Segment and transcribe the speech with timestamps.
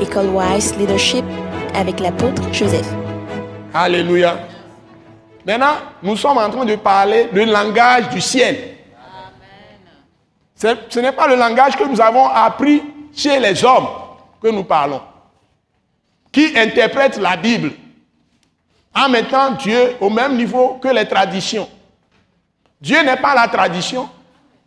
[0.00, 1.24] École Wise Leadership
[1.74, 2.86] avec l'apôtre Joseph.
[3.72, 4.38] Alléluia.
[5.46, 8.76] Maintenant, nous sommes en train de parler le langage du ciel.
[10.54, 12.82] Ce n'est pas le langage que nous avons appris
[13.14, 13.88] chez les hommes
[14.42, 15.00] que nous parlons,
[16.32, 17.72] qui interprètent la Bible
[18.94, 21.68] en mettant Dieu au même niveau que les traditions.
[22.80, 24.08] Dieu n'est pas la tradition.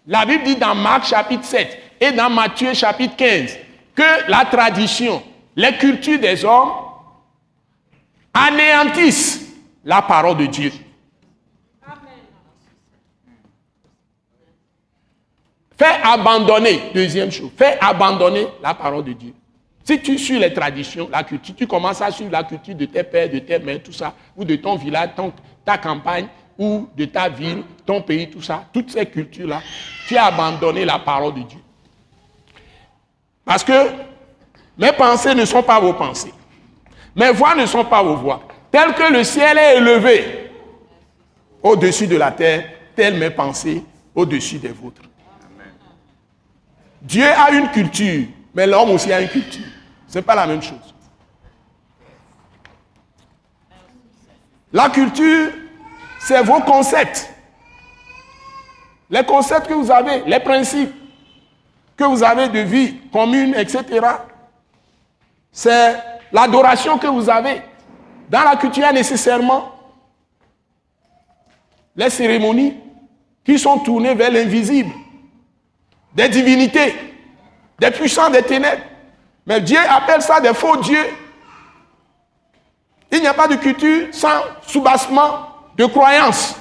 [0.07, 3.57] La Bible dit dans Marc chapitre 7 et dans Matthieu chapitre 15
[3.99, 5.21] que la tradition,
[5.57, 6.71] les cultures des hommes
[8.33, 9.53] anéantissent
[9.83, 10.71] la parole de Dieu.
[15.77, 19.33] Fais abandonner, deuxième chose, fais abandonner la parole de Dieu.
[19.83, 23.03] Si tu suis les traditions, la culture, tu commences à suivre la culture de tes
[23.03, 25.09] pères, de tes mères, tout ça, ou de ton village,
[25.65, 29.61] ta campagne, ou de ta ville, ton pays, tout ça, toutes ces cultures-là,
[30.07, 31.59] tu as abandonné la parole de Dieu.
[33.49, 33.89] Parce que
[34.77, 36.31] mes pensées ne sont pas vos pensées.
[37.15, 38.43] Mes voix ne sont pas vos voix.
[38.69, 40.51] Tel que le ciel est élevé
[41.63, 42.63] au-dessus de la terre,
[42.95, 45.01] telles mes pensées au-dessus des vôtres.
[47.01, 49.65] Dieu a une culture, mais l'homme aussi a une culture.
[50.07, 50.93] Ce n'est pas la même chose.
[54.71, 55.49] La culture,
[56.19, 57.27] c'est vos concepts.
[59.09, 60.93] Les concepts que vous avez, les principes
[61.99, 63.83] que vous avez de vie commune, etc.
[65.51, 65.97] C'est
[66.31, 67.61] l'adoration que vous avez.
[68.29, 69.75] Dans la culture, nécessairement
[71.97, 72.77] les cérémonies
[73.43, 74.91] qui sont tournées vers l'invisible
[76.15, 76.95] des divinités,
[77.77, 78.83] des puissants des ténèbres.
[79.45, 81.05] Mais Dieu appelle ça des faux dieux.
[83.11, 86.55] Il n'y a pas de culture sans soubassement de croyance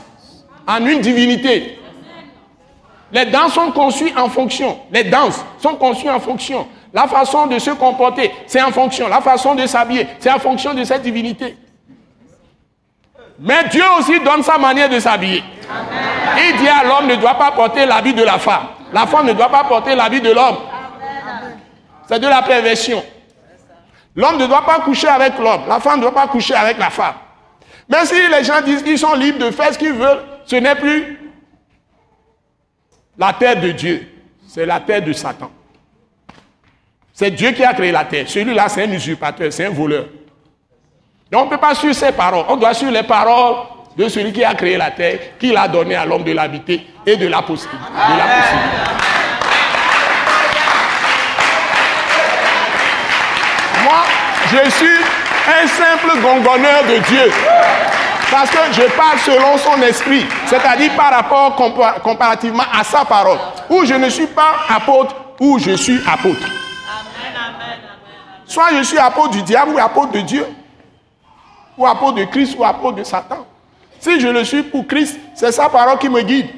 [0.67, 1.78] en une divinité.
[3.13, 4.79] Les danses sont conçues en fonction.
[4.93, 6.67] Les danses sont conçues en fonction.
[6.93, 9.09] La façon de se comporter, c'est en fonction.
[9.09, 11.57] La façon de s'habiller, c'est en fonction de cette divinité.
[13.39, 15.43] Mais Dieu aussi donne sa manière de s'habiller.
[16.39, 18.67] Il dit à l'homme ne doit pas porter l'habit de la femme.
[18.93, 20.57] La femme ne doit pas porter l'habit de l'homme.
[22.09, 23.03] C'est de la perversion.
[24.17, 25.63] L'homme ne doit pas coucher avec l'homme.
[25.69, 27.15] La femme ne doit pas coucher avec la femme.
[27.89, 30.75] Mais si les gens disent qu'ils sont libres de faire ce qu'ils veulent, ce n'est
[30.75, 31.28] plus
[33.19, 34.07] la terre de Dieu.
[34.47, 35.51] C'est la terre de Satan.
[37.13, 38.29] C'est Dieu qui a créé la terre.
[38.29, 40.07] Celui-là, c'est un usurpateur, c'est un voleur.
[41.31, 42.47] Donc on ne peut pas suivre ses paroles.
[42.49, 43.57] On doit suivre les paroles
[43.97, 47.17] de celui qui a créé la terre, qui l'a donné à l'homme de l'habiter et
[47.17, 47.85] de la possibilité.
[53.83, 54.03] Moi,
[54.53, 54.87] je suis
[55.49, 57.33] un simple gongonneur de Dieu.
[58.31, 61.57] Parce que je parle selon son esprit, c'est-à-dire par rapport
[62.03, 63.39] comparativement à sa parole.
[63.71, 66.47] Où je ne suis pas apôtre, ou je suis apôtre.
[68.47, 70.47] Soit je suis apôtre du diable ou apôtre de Dieu,
[71.77, 73.47] ou apôtre de Christ ou apôtre de Satan.
[74.01, 76.49] Si je le suis pour Christ, c'est sa parole qui me guide.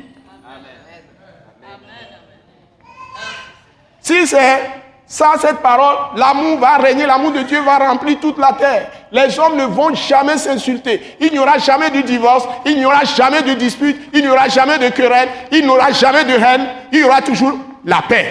[4.01, 4.71] Si c'est
[5.07, 8.91] ça, cette parole, l'amour va régner, l'amour de Dieu va remplir toute la terre.
[9.13, 11.17] Les hommes ne vont jamais s'insulter.
[11.21, 14.49] Il n'y aura jamais de divorce, il n'y aura jamais de dispute, il n'y aura
[14.49, 18.27] jamais de querelle, il n'y aura jamais de haine, il y aura toujours la paix.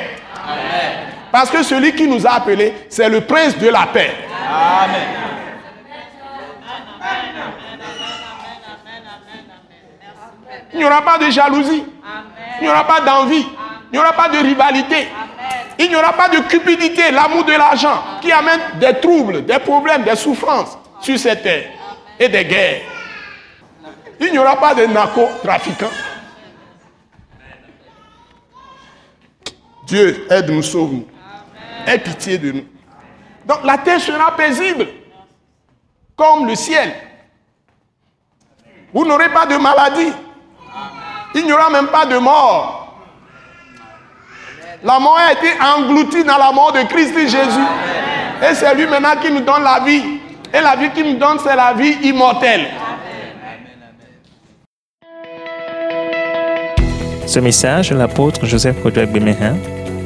[1.31, 4.11] Parce que celui qui nous a appelés, c'est le prince de la paix.
[4.49, 5.19] Amen.
[10.73, 11.83] Il n'y aura pas de jalousie.
[12.59, 13.45] Il n'y aura pas d'envie.
[13.91, 15.07] Il n'y aura pas de rivalité.
[15.81, 20.03] Il n'y aura pas de cupidité, l'amour de l'argent, qui amène des troubles, des problèmes,
[20.03, 21.69] des souffrances sur cette terre
[22.19, 22.81] et des guerres.
[24.19, 25.89] Il n'y aura pas de narcotrafiquants.
[29.87, 31.07] Dieu aide-nous, sauve-nous.
[31.87, 32.65] Aie pitié de nous.
[33.45, 34.85] Donc la terre sera paisible,
[36.17, 36.93] comme le ciel.
[38.93, 40.11] Vous n'aurez pas de maladie.
[41.35, 42.78] Il n'y aura même pas de mort.
[44.83, 47.35] La mort a été engloutie dans la mort de Christ Jésus.
[48.41, 50.19] Et c'est lui maintenant qui nous donne la vie.
[50.53, 52.67] Et la vie qu'il nous donne, c'est la vie immortelle.
[57.25, 59.55] Ce message de l'apôtre Joseph Kodouak Bemehin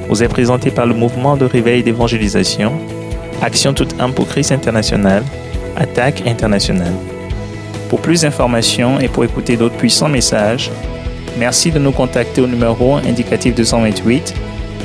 [0.10, 2.74] vous est présenté par le mouvement de réveil d'évangélisation,
[3.42, 5.24] Action toute âme pour Christ international,
[5.78, 6.94] Attaque internationale.
[7.90, 10.72] Pour plus d'informations et pour écouter d'autres puissants messages,
[11.38, 14.36] Merci de nous contacter au numéro indicatif 228